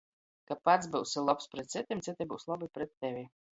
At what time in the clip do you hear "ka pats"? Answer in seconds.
0.51-0.89